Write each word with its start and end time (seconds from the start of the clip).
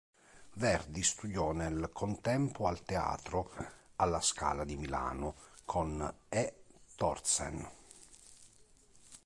Verdi”, 0.53 1.03
studiò 1.03 1.51
nel 1.51 1.91
contempo 1.93 2.65
al 2.65 2.81
Teatro 2.83 3.51
alla 3.97 4.19
Scala 4.19 4.63
di 4.63 4.75
Milano 4.75 5.35
con 5.65 6.15
E. 6.27 6.63
Torsten. 6.95 7.69